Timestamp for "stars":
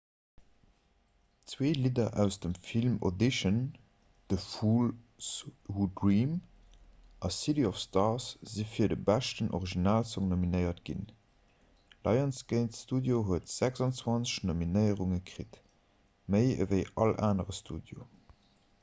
7.83-8.25